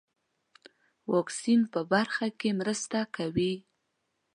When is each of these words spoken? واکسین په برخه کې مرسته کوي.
واکسین 1.11 1.61
په 1.73 1.79
برخه 1.91 2.27
کې 2.39 2.49
مرسته 2.59 2.99
کوي. 3.15 3.53